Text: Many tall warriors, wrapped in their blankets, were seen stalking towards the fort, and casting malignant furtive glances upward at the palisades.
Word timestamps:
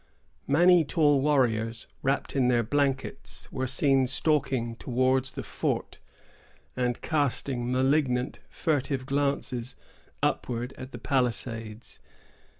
Many 0.47 0.83
tall 0.83 1.21
warriors, 1.21 1.85
wrapped 2.01 2.35
in 2.35 2.47
their 2.47 2.63
blankets, 2.63 3.47
were 3.51 3.67
seen 3.67 4.07
stalking 4.07 4.75
towards 4.77 5.33
the 5.33 5.43
fort, 5.43 5.99
and 6.75 6.99
casting 7.01 7.71
malignant 7.71 8.39
furtive 8.49 9.05
glances 9.05 9.75
upward 10.23 10.73
at 10.75 10.91
the 10.91 10.97
palisades. 10.97 11.99